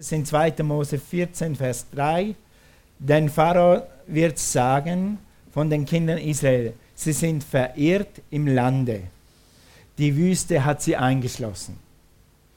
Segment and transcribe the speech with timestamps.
[0.00, 0.54] Ist in 2.
[0.62, 2.34] Mose 14, Vers 3.
[2.98, 5.18] Denn Pharao wird sagen
[5.52, 9.02] von den Kindern Israel, sie sind verirrt im Lande.
[9.98, 11.76] Die Wüste hat sie eingeschlossen.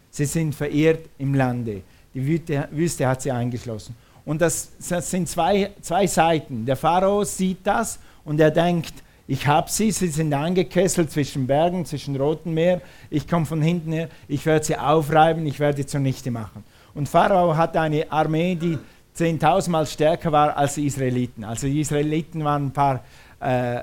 [0.09, 1.81] Sie sind verirrt im Lande.
[2.13, 3.93] Die Wüste, Wüste hat sie eingeschlossen.
[4.23, 6.65] Und das, das sind zwei, zwei Seiten.
[6.65, 8.93] Der Pharao sieht das und er denkt,
[9.27, 12.79] ich habe sie, sie sind eingekesselt zwischen Bergen, zwischen Roten Meer.
[13.09, 16.63] Ich komme von hinten her, ich werde sie aufreiben, ich werde sie zunichte machen.
[16.95, 18.77] Und Pharao hat eine Armee, die
[19.15, 21.43] 10.000 Mal stärker war als die Israeliten.
[21.43, 23.03] Also die Israeliten waren ein paar
[23.39, 23.81] äh,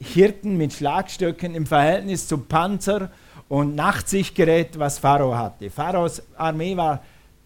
[0.00, 3.10] Hirten mit Schlagstöcken im Verhältnis zum Panzer
[3.48, 5.70] und Nachtsichtgerät, was Pharao hatte.
[5.70, 7.02] Pharaos Armee war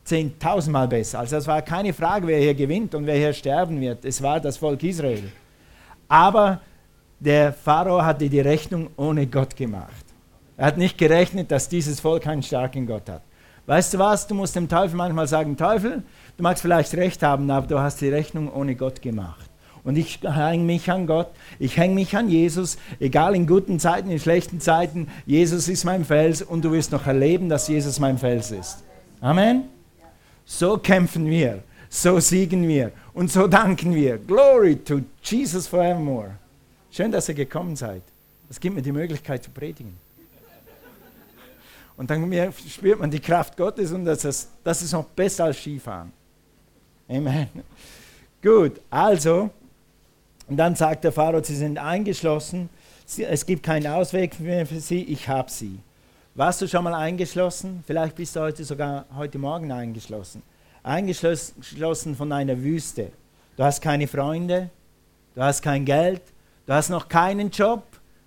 [0.06, 1.18] 10.000 Mal besser.
[1.18, 4.04] Also es war keine Frage, wer hier gewinnt und wer hier sterben wird.
[4.04, 5.24] Es war das Volk Israel.
[6.08, 6.60] Aber
[7.18, 10.04] der Pharao hatte die Rechnung ohne Gott gemacht.
[10.56, 13.22] Er hat nicht gerechnet, dass dieses Volk einen starken Gott hat.
[13.66, 14.26] Weißt du was?
[14.26, 16.02] Du musst dem Teufel manchmal sagen, Teufel,
[16.36, 19.50] du magst vielleicht recht haben, aber du hast die Rechnung ohne Gott gemacht.
[19.82, 24.10] Und ich hänge mich an Gott, ich hänge mich an Jesus, egal in guten Zeiten,
[24.10, 25.08] in schlechten Zeiten.
[25.26, 28.82] Jesus ist mein Fels und du wirst noch erleben, dass Jesus mein Fels ist.
[29.20, 29.64] Amen.
[30.44, 34.18] So kämpfen wir, so siegen wir und so danken wir.
[34.18, 36.32] Glory to Jesus forevermore.
[36.90, 38.02] Schön, dass ihr gekommen seid.
[38.48, 40.05] Das gibt mir die Möglichkeit zu predigen.
[41.96, 45.58] Und dann spürt man die Kraft Gottes und das ist, das ist noch besser als
[45.58, 46.12] Skifahren.
[47.08, 47.48] Amen.
[48.42, 49.50] Gut, also,
[50.46, 52.68] und dann sagt der Pharao, sie sind eingeschlossen,
[53.18, 55.78] es gibt keinen Ausweg mehr für sie, ich habe sie.
[56.34, 57.82] Warst du schon mal eingeschlossen?
[57.86, 60.42] Vielleicht bist du heute sogar heute Morgen eingeschlossen.
[60.82, 63.10] Eingeschlossen von einer Wüste.
[63.56, 64.68] Du hast keine Freunde,
[65.34, 66.20] du hast kein Geld,
[66.66, 67.84] du hast noch keinen Job.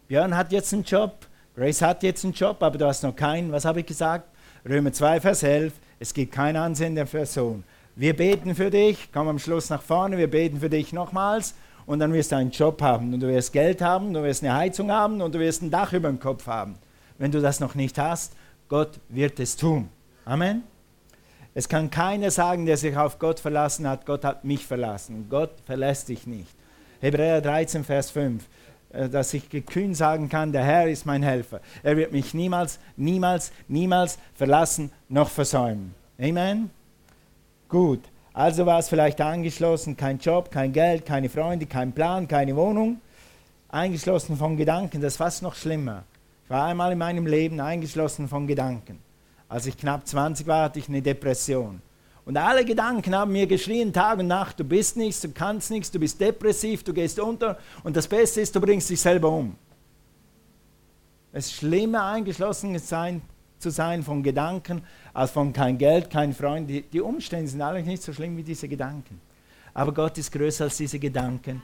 [0.08, 1.28] Björn hat jetzt einen Job,
[1.60, 3.52] Grace hat jetzt einen Job, aber du hast noch keinen.
[3.52, 4.30] Was habe ich gesagt?
[4.68, 5.74] Römer 2, Vers 11.
[6.00, 7.64] Es gibt kein Ansehen der Person.
[7.96, 11.54] Wir beten für dich, komm am Schluss nach vorne, wir beten für dich nochmals
[11.86, 14.56] und dann wirst du einen Job haben und du wirst Geld haben, du wirst eine
[14.56, 16.78] Heizung haben und du wirst ein Dach über dem Kopf haben
[17.20, 18.34] wenn du das noch nicht hast,
[18.68, 19.90] Gott wird es tun.
[20.26, 20.64] Amen.
[21.54, 25.28] Es kann keiner sagen, der sich auf Gott verlassen hat, Gott hat mich verlassen.
[25.30, 26.56] Gott verlässt dich nicht.
[27.02, 28.48] Hebräer 13, Vers 5, äh,
[28.90, 31.62] dass ich gekühn sagen kann, der Herr ist mein Helfer.
[31.84, 35.94] Er wird mich niemals, niemals, niemals verlassen noch versäumen.
[36.20, 36.70] Amen.
[37.68, 38.02] Gut,
[38.34, 43.00] also war es vielleicht angeschlossen, kein Job, kein Geld, keine Freunde, kein Plan, keine Wohnung.
[43.70, 46.04] Eingeschlossen von Gedanken, das ist fast noch schlimmer.
[46.46, 49.00] Ich war einmal in meinem Leben eingeschlossen von Gedanken.
[49.48, 51.82] Als ich knapp 20 war, hatte ich eine Depression.
[52.26, 55.90] Und alle Gedanken haben mir geschrien, Tag und Nacht, du bist nichts, du kannst nichts,
[55.90, 59.56] du bist depressiv, du gehst unter und das Beste ist, du bringst dich selber um.
[61.32, 63.22] Es ist schlimmer, eingeschlossen sein,
[63.60, 66.70] zu sein von Gedanken, als von kein Geld, kein Freund.
[66.70, 69.20] Die, die Umstände sind eigentlich nicht so schlimm wie diese Gedanken.
[69.74, 71.62] Aber Gott ist größer als diese Gedanken.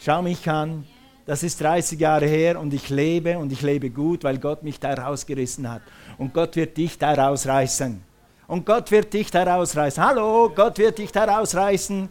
[0.00, 0.84] Schau mich an,
[1.26, 4.80] das ist 30 Jahre her und ich lebe und ich lebe gut, weil Gott mich
[4.80, 5.82] da rausgerissen hat.
[6.18, 8.11] Und Gott wird dich da rausreißen.
[8.52, 10.04] Und Gott wird dich da rausreißen.
[10.04, 12.06] Hallo, Gott wird dich da rausreißen.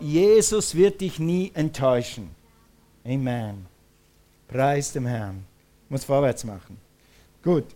[0.00, 2.30] Jesus wird dich nie enttäuschen.
[3.04, 3.66] Amen.
[4.48, 5.44] Preis dem Herrn.
[5.90, 6.78] Muss vorwärts machen.
[7.42, 7.66] Gut.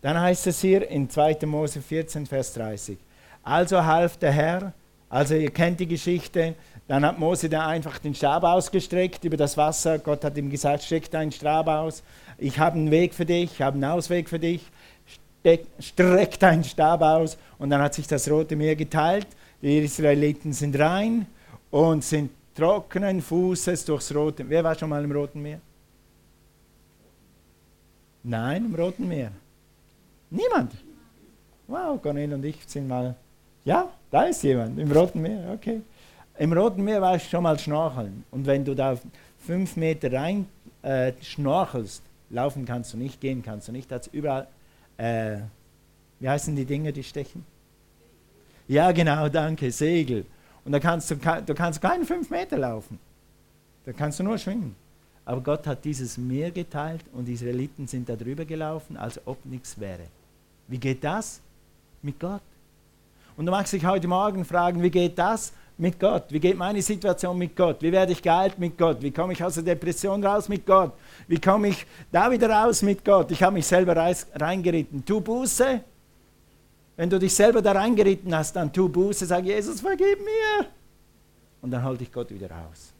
[0.00, 1.40] Dann heißt es hier in 2.
[1.44, 2.96] Mose 14, Vers 30.
[3.42, 4.72] Also half der Herr,
[5.10, 6.54] also ihr kennt die Geschichte,
[6.86, 9.98] dann hat Mose da einfach den Stab ausgestreckt über das Wasser.
[9.98, 12.02] Gott hat ihm gesagt, streck deinen Stab aus.
[12.38, 14.62] Ich habe einen Weg für dich, ich habe einen Ausweg für dich.
[15.48, 17.38] Steck, streck deinen Stab aus.
[17.58, 19.26] Und dann hat sich das Rote Meer geteilt.
[19.62, 21.26] Die Israeliten sind rein
[21.70, 24.50] und sind trockenen Fußes durchs Rote Meer.
[24.50, 25.60] Wer war schon mal im Roten Meer?
[28.22, 29.32] Nein, im Roten Meer.
[30.30, 30.72] Niemand.
[31.66, 33.14] Wow, Cornel und ich sind mal.
[33.64, 35.52] Ja, da ist jemand im Roten Meer.
[35.54, 35.80] Okay.
[36.38, 38.24] Im Roten Meer war ich schon mal schnorcheln.
[38.30, 38.98] Und wenn du da
[39.38, 40.46] fünf Meter rein
[40.82, 44.46] äh, schnorchelst, laufen kannst du nicht, gehen kannst du nicht, hat es überall,
[44.98, 45.38] äh,
[46.20, 47.44] wie heißen die Dinge, die stechen?
[48.66, 50.26] Ja, genau, danke, Segel.
[50.64, 52.98] Und da kannst du, du kannst keine fünf Meter laufen.
[53.86, 54.76] Da kannst du nur schwimmen.
[55.24, 59.44] Aber Gott hat dieses Meer geteilt und die Israeliten sind da drüber gelaufen, als ob
[59.46, 60.04] nichts wäre.
[60.66, 61.40] Wie geht das?
[62.02, 62.42] Mit Gott.
[63.36, 65.52] Und du magst dich heute Morgen fragen, wie geht das?
[65.78, 66.24] Mit Gott?
[66.30, 67.80] Wie geht meine Situation mit Gott?
[67.80, 69.00] Wie werde ich geheilt mit Gott?
[69.00, 70.92] Wie komme ich aus der Depression raus mit Gott?
[71.28, 73.30] Wie komme ich da wieder raus mit Gott?
[73.30, 75.04] Ich habe mich selber reingeritten.
[75.04, 75.80] Tu Buße.
[76.96, 80.66] Wenn du dich selber da reingeritten hast, dann tu Buße, sag Jesus, vergib mir.
[81.62, 82.92] Und dann halte ich Gott wieder raus.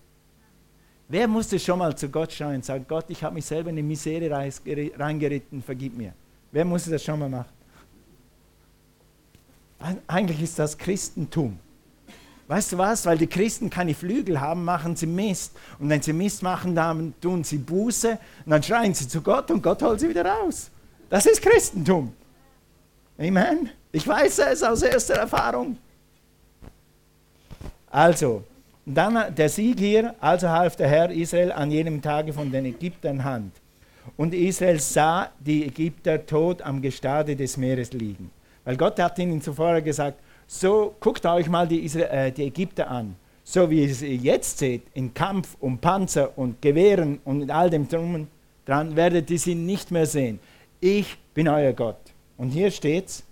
[1.08, 3.76] Wer musste schon mal zu Gott schauen und sagen, Gott, ich habe mich selber in
[3.76, 6.12] die Misere reingeritten, vergib mir.
[6.52, 7.48] Wer musste das schon mal machen?
[10.06, 11.58] Eigentlich ist das Christentum.
[12.48, 13.04] Weißt du was?
[13.04, 15.52] Weil die Christen keine Flügel haben, machen sie Mist.
[15.78, 19.50] Und wenn sie Mist machen, dann tun sie Buße und dann schreien sie zu Gott
[19.50, 20.70] und Gott holt sie wieder raus.
[21.10, 22.12] Das ist Christentum.
[23.18, 23.68] Amen.
[23.92, 25.76] Ich weiß es aus erster Erfahrung.
[27.90, 28.44] Also,
[28.86, 33.24] dann der Sieg hier, also half der Herr Israel an jenem Tage von den Ägyptern
[33.24, 33.52] Hand.
[34.16, 38.30] Und Israel sah die Ägypter tot am Gestade des Meeres liegen.
[38.64, 40.18] Weil Gott hat ihnen zuvor gesagt,
[40.48, 43.14] so guckt euch mal die, Israel, äh, die Ägypter an.
[43.44, 47.70] So wie ihr sie jetzt seht, in Kampf und Panzer und Gewehren und in all
[47.70, 48.26] dem drum
[48.64, 50.40] dran, werdet ihr sie nicht mehr sehen.
[50.80, 52.00] Ich bin euer Gott.
[52.36, 53.22] Und hier steht's,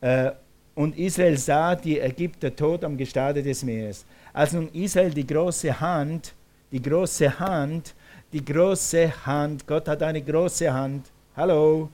[0.00, 0.32] äh,
[0.74, 4.06] und Israel sah die Ägypter tot am Gestade des Meeres.
[4.32, 6.32] Als nun Israel die große Hand,
[6.70, 7.94] die große Hand,
[8.32, 11.90] die große Hand, Gott hat eine große Hand, hallo,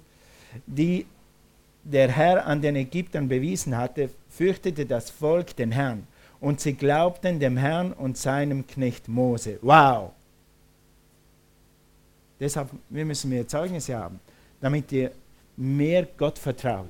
[0.65, 1.05] die
[1.83, 6.07] der Herr an den Ägyptern bewiesen hatte, fürchtete das Volk den Herrn.
[6.41, 9.59] Und sie glaubten dem Herrn und seinem Knecht Mose.
[9.63, 10.13] Wow!
[12.39, 14.21] Deshalb wir müssen wir Zeugnisse haben,
[14.61, 15.11] damit ihr
[15.57, 16.89] mehr Gott vertraut.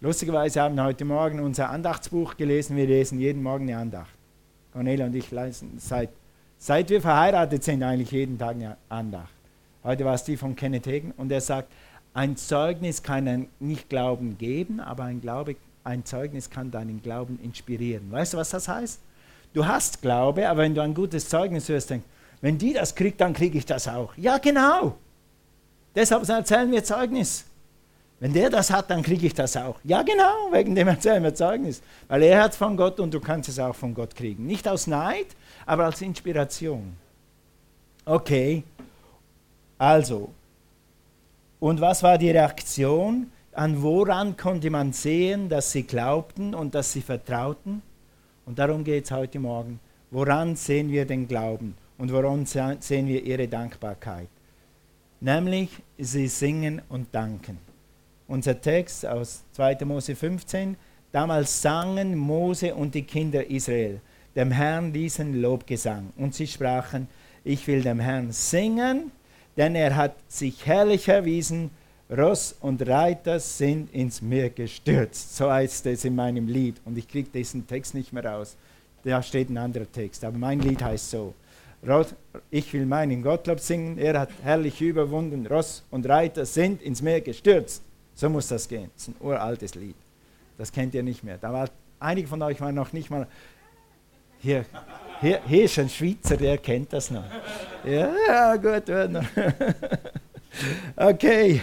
[0.00, 2.76] Lustigerweise haben wir heute Morgen unser Andachtsbuch gelesen.
[2.76, 4.10] Wir lesen jeden Morgen eine Andacht.
[4.72, 6.08] Cornelia und ich lesen seit,
[6.58, 9.32] seit wir verheiratet sind eigentlich jeden Tag eine Andacht.
[9.84, 11.70] Heute war es die von Kenneth Hagen und er sagt,
[12.14, 18.10] ein Zeugnis kann ein Nicht-Glauben geben, aber ein, Glaube, ein Zeugnis kann deinen Glauben inspirieren.
[18.10, 19.00] Weißt du, was das heißt?
[19.52, 22.06] Du hast Glaube, aber wenn du ein gutes Zeugnis hörst, denkst
[22.42, 24.14] wenn die das kriegt, dann kriege ich das auch.
[24.16, 24.96] Ja, genau.
[25.94, 27.44] Deshalb erzählen wir Zeugnis.
[28.18, 29.78] Wenn der das hat, dann kriege ich das auch.
[29.84, 31.82] Ja, genau, wegen dem erzählen wir Zeugnis.
[32.08, 34.44] Weil er hat es von Gott und du kannst es auch von Gott kriegen.
[34.46, 35.26] Nicht aus Neid,
[35.66, 36.96] aber als Inspiration.
[38.04, 38.64] Okay,
[39.78, 40.30] also.
[41.60, 43.30] Und was war die Reaktion?
[43.52, 47.82] An woran konnte man sehen, dass sie glaubten und dass sie vertrauten?
[48.46, 49.78] Und darum geht es heute Morgen.
[50.10, 54.28] Woran sehen wir den Glauben und woran sehen wir ihre Dankbarkeit?
[55.20, 57.58] Nämlich, sie singen und danken
[58.32, 59.84] unser Text aus 2.
[59.84, 60.76] Mose 15.
[61.12, 64.00] Damals sangen Mose und die Kinder Israel
[64.34, 66.10] dem Herrn diesen Lobgesang.
[66.16, 67.08] Und sie sprachen,
[67.44, 69.12] ich will dem Herrn singen,
[69.58, 71.70] denn er hat sich herrlich erwiesen,
[72.16, 75.36] Ross und Reiter sind ins Meer gestürzt.
[75.36, 76.76] So heißt es in meinem Lied.
[76.84, 78.56] Und ich kriege diesen Text nicht mehr raus.
[79.02, 80.24] Da steht ein anderer Text.
[80.24, 81.34] Aber mein Lied heißt so.
[82.50, 87.20] Ich will meinen Gottlob singen, er hat herrlich überwunden, Ross und Reiter sind ins Meer
[87.20, 87.82] gestürzt.
[88.14, 88.88] So muss das gehen.
[88.94, 89.96] Das ist ein uraltes Lied.
[90.58, 91.38] Das kennt ihr nicht mehr.
[91.38, 91.68] Da war,
[91.98, 93.26] einige von euch waren noch nicht mal.
[94.38, 94.64] Hier,
[95.20, 97.24] hier, hier ist ein Schweizer, der kennt das noch.
[97.84, 98.84] Ja, gut.
[100.96, 101.62] Okay,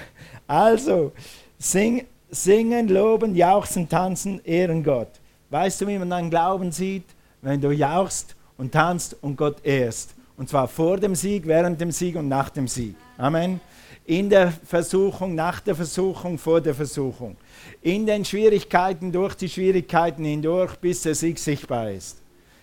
[0.50, 1.12] also
[1.57, 5.10] sing, singen, loben, jauchzen, tanzen, ehren Gott.
[5.50, 7.06] Weißt du, wie man deinen Glauben sieht?
[7.42, 10.13] Wenn du jauchst und tanzt und Gott ehrst.
[10.38, 12.96] Und zwar vor dem Sieg, während dem Sieg und nach dem Sieg.
[13.18, 13.62] Amen
[14.10, 17.38] in der Versuchung, nach der Versuchung, vor der Versuchung,
[17.84, 22.18] in den Schwierigkeiten, durch die Schwierigkeiten hindurch, bis der Sieg sichtbar ist.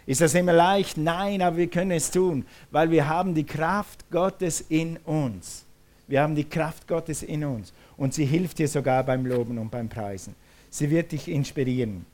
[0.06, 0.96] Ist das immer leicht?
[0.96, 5.65] Nein, aber wir können es tun, weil wir haben die Kraft Gottes in uns.
[6.08, 9.70] Wir haben die Kraft Gottes in uns und sie hilft dir sogar beim Loben und
[9.70, 10.34] beim Preisen.
[10.70, 12.06] Sie wird dich inspirieren.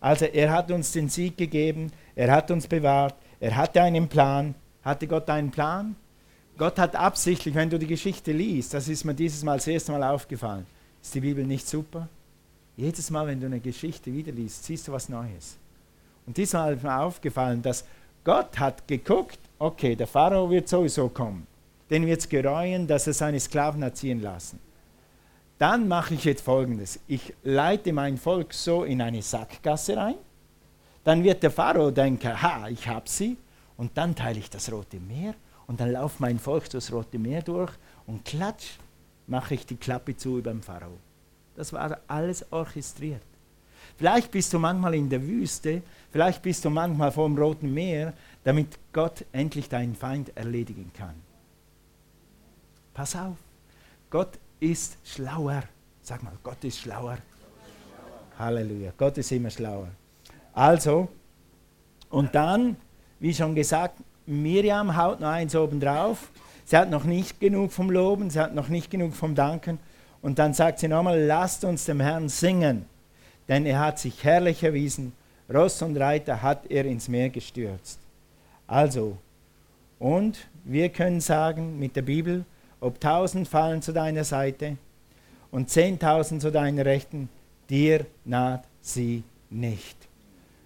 [0.00, 4.54] Also er hat uns den Sieg gegeben, er hat uns bewahrt, er hatte einen Plan.
[4.84, 5.96] Hatte Gott einen Plan?
[6.58, 9.92] Gott hat absichtlich, wenn du die Geschichte liest, das ist mir dieses Mal das erste
[9.92, 10.66] Mal aufgefallen,
[11.02, 12.06] ist die Bibel nicht super?
[12.76, 15.56] Jedes Mal, wenn du eine Geschichte wieder liest, siehst du was Neues.
[16.26, 17.84] Und diesmal ist mir aufgefallen, dass
[18.22, 21.46] Gott hat geguckt, okay, der Pharao wird sowieso kommen.
[21.90, 24.58] Den wird es gereuen, dass er seine Sklaven erziehen lassen.
[25.58, 26.98] Dann mache ich jetzt folgendes.
[27.06, 30.16] Ich leite mein Volk so in eine Sackgasse rein.
[31.04, 33.36] Dann wird der Pharao denken, ha, ich habe sie.
[33.76, 35.34] Und dann teile ich das Rote Meer
[35.66, 37.72] und dann lauft mein Volk durchs Rote Meer durch
[38.06, 38.78] und klatsch,
[39.26, 40.98] mache ich die Klappe zu über dem Pharao.
[41.56, 43.22] Das war alles orchestriert.
[43.96, 48.12] Vielleicht bist du manchmal in der Wüste, vielleicht bist du manchmal vor dem Roten Meer,
[48.42, 51.14] damit Gott endlich deinen Feind erledigen kann.
[52.94, 53.36] Pass auf,
[54.08, 55.64] Gott ist schlauer.
[56.00, 57.18] Sag mal, Gott ist schlauer.
[58.38, 59.88] Halleluja, Gott ist immer schlauer.
[60.52, 61.08] Also,
[62.10, 62.76] und dann,
[63.18, 66.30] wie schon gesagt, Miriam haut noch eins oben drauf.
[66.64, 69.78] Sie hat noch nicht genug vom Loben, sie hat noch nicht genug vom Danken.
[70.22, 72.86] Und dann sagt sie nochmal, lasst uns dem Herrn singen,
[73.48, 75.12] denn er hat sich herrlich erwiesen.
[75.52, 77.98] Ross und Reiter hat er ins Meer gestürzt.
[78.66, 79.18] Also,
[79.98, 82.44] und wir können sagen mit der Bibel,
[82.84, 84.76] ob tausend fallen zu deiner Seite
[85.50, 87.30] und zehntausend zu deiner Rechten,
[87.70, 89.96] dir naht sie nicht.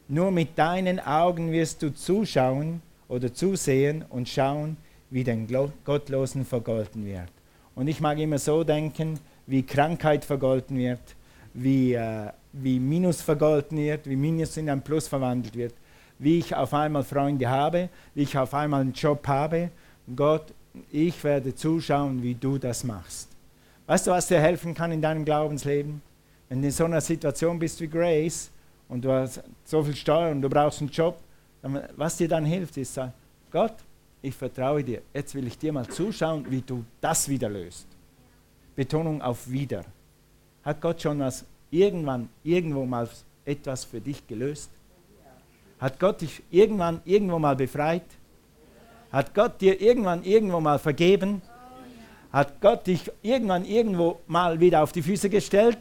[0.09, 4.77] Nur mit deinen Augen wirst du zuschauen oder zusehen und schauen,
[5.11, 5.47] wie den
[5.85, 7.31] Gottlosen vergolten wird.
[7.77, 11.15] Und ich mag immer so denken, wie Krankheit vergolten wird,
[11.55, 15.75] wie, äh, wie Minus vergolten wird, wie Minus in ein Plus verwandelt wird,
[16.19, 19.71] wie ich auf einmal Freunde habe, wie ich auf einmal einen Job habe.
[20.17, 20.53] Gott,
[20.91, 23.29] ich werde zuschauen, wie du das machst.
[23.87, 26.03] Weißt du, was dir helfen kann in deinem Glaubensleben?
[26.49, 28.51] Wenn du in so einer Situation bist wie Grace
[28.89, 31.19] und du hast so viel Steuer und du brauchst einen Job,
[31.97, 33.13] was dir dann hilft, ist sagen,
[33.51, 33.75] Gott,
[34.23, 35.03] ich vertraue dir.
[35.15, 37.87] Jetzt will ich dir mal zuschauen, wie du das wieder löst.
[38.75, 39.85] Betonung auf wieder.
[40.65, 43.09] Hat Gott schon was irgendwann, irgendwo mal
[43.45, 44.71] etwas für dich gelöst?
[45.81, 48.05] Hat Gott dich irgendwann, irgendwo mal befreit?
[49.13, 51.43] Hat Gott dir irgendwann, irgendwo mal vergeben?
[52.33, 55.79] Hat Gott dich irgendwann, irgendwo mal wieder auf die Füße gestellt?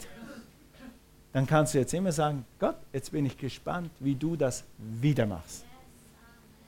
[1.34, 5.26] Dann kannst du jetzt immer sagen, Gott, jetzt bin ich gespannt, wie du das wieder
[5.26, 5.66] machst.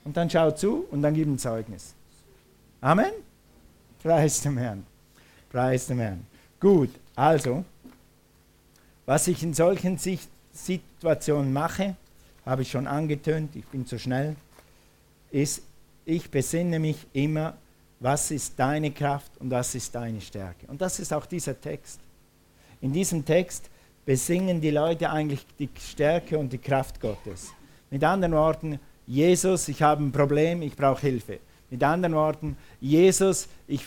[0.04, 1.94] Und dann schau zu und dann gib ein Zeugnis.
[2.80, 3.12] Amen?
[4.02, 4.86] Preis dem Herrn.
[5.50, 6.26] Preis dem Herrn.
[6.58, 7.64] Gut, also,
[9.06, 9.98] was ich in solchen
[10.52, 11.96] Situationen mache,
[12.46, 14.36] habe ich schon angetönt, ich bin zu schnell,
[15.30, 15.62] ist,
[16.10, 17.56] ich besinne mich immer,
[18.00, 20.66] was ist deine Kraft und was ist deine Stärke.
[20.66, 22.00] Und das ist auch dieser Text.
[22.80, 23.70] In diesem Text
[24.04, 27.52] besingen die Leute eigentlich die Stärke und die Kraft Gottes.
[27.90, 31.38] Mit anderen Worten, Jesus, ich habe ein Problem, ich brauche Hilfe.
[31.70, 33.84] Mit anderen Worten, Jesus, ich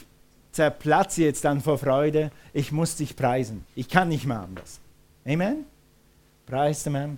[0.51, 3.65] zerplatze jetzt dann vor Freude, ich muss dich preisen.
[3.75, 4.79] Ich kann nicht mehr anders.
[5.25, 5.65] Amen?
[6.45, 7.17] Preis dem Herrn.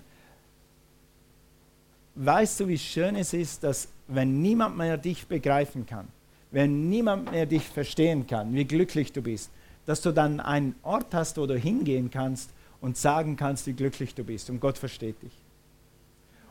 [2.14, 6.08] Weißt du, wie schön es ist, dass wenn niemand mehr dich begreifen kann,
[6.50, 9.50] wenn niemand mehr dich verstehen kann, wie glücklich du bist,
[9.84, 14.14] dass du dann einen Ort hast, wo du hingehen kannst und sagen kannst, wie glücklich
[14.14, 15.32] du bist und Gott versteht dich.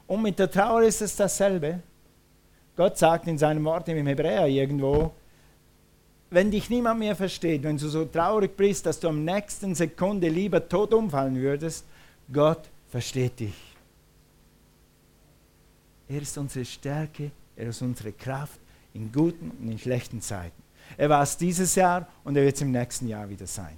[0.08, 1.82] Und mit der Trauer ist es dasselbe.
[2.76, 5.14] Gott sagt in seinem Wort im Hebräer irgendwo,
[6.30, 10.28] wenn dich niemand mehr versteht, wenn du so traurig bist, dass du am nächsten Sekunde
[10.28, 11.86] lieber tot umfallen würdest,
[12.32, 13.56] Gott versteht dich.
[16.08, 18.60] Er ist unsere Stärke, er ist unsere Kraft
[18.94, 20.62] in guten und in schlechten Zeiten.
[20.98, 23.76] Er war es dieses Jahr und er wird es im nächsten Jahr wieder sein.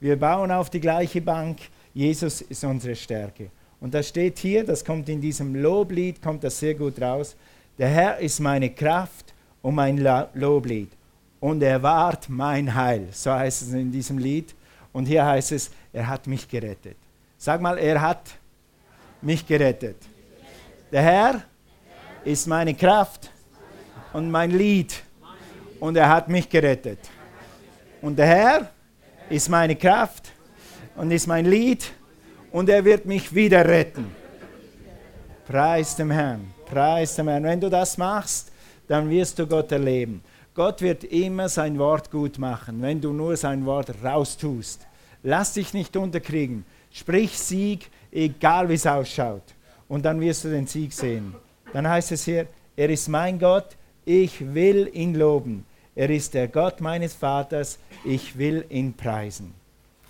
[0.00, 1.58] Wir bauen auf die gleiche Bank.
[1.94, 3.50] Jesus ist unsere Stärke.
[3.80, 7.36] Und das steht hier, das kommt in diesem Loblied, kommt das sehr gut raus.
[7.78, 9.98] Der Herr ist meine Kraft und mein
[10.34, 10.90] Loblied.
[11.40, 13.08] Und er wahrt mein Heil.
[13.12, 14.54] So heißt es in diesem Lied.
[14.92, 16.96] Und hier heißt es, er hat mich gerettet.
[17.38, 18.30] Sag mal, er hat
[19.20, 19.96] mich gerettet.
[20.92, 21.42] Der Herr
[22.24, 23.30] ist meine Kraft
[24.12, 25.02] und mein Lied.
[25.80, 26.98] Und er hat mich gerettet.
[28.00, 28.70] Und der Herr
[29.28, 30.32] ist meine Kraft
[30.96, 31.92] und ist mein Lied
[32.52, 34.14] und er wird mich wieder retten.
[35.46, 37.44] Preis dem Herrn, preis dem Herrn.
[37.44, 38.52] Wenn du das machst,
[38.86, 40.22] dann wirst du Gott erleben.
[40.54, 44.86] Gott wird immer sein Wort gut machen, wenn du nur sein Wort raustust.
[45.22, 46.64] Lass dich nicht unterkriegen.
[46.90, 49.54] Sprich Sieg, egal wie es ausschaut.
[49.88, 51.34] Und dann wirst du den Sieg sehen.
[51.72, 55.64] Dann heißt es hier, er ist mein Gott, ich will ihn loben.
[55.94, 59.54] Er ist der Gott meines Vaters, ich will ihn preisen.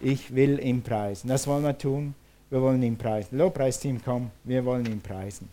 [0.01, 1.29] Ich will ihn preisen.
[1.29, 2.15] Das wollen wir tun.
[2.51, 3.39] Wir wollen ihn preisen.
[3.39, 5.49] Lobpreisteam, komm, wir wollen ihn preisen.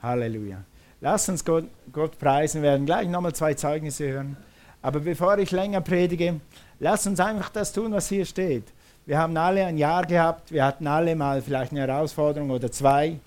[0.00, 0.62] Halleluja.
[1.00, 2.62] Lass uns Gott, Gott preisen.
[2.62, 4.36] Wir werden gleich nochmal zwei Zeugnisse hören.
[4.80, 6.40] Aber bevor ich länger predige,
[6.78, 8.64] lass uns einfach das tun, was hier steht.
[9.06, 13.18] Wir haben alle ein Jahr gehabt, wir hatten alle mal vielleicht eine Herausforderung oder zwei,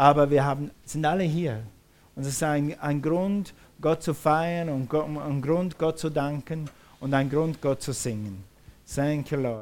[0.00, 1.62] aber wir haben, sind alle hier.
[2.16, 3.52] Und es ist ein, ein Grund,
[3.82, 7.92] Gott zu feiern und Gott, ein Grund, Gott zu danken und ein Grund, Gott zu
[7.92, 8.42] singen.
[8.94, 9.58] Thank you, Lord.